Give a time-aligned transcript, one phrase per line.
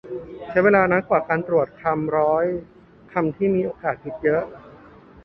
[0.47, 2.45] ใช้เวลาน้อยกว่าการตรวจคำร้อย
[3.13, 4.43] คำที่มีโอกาสผิดเยอะ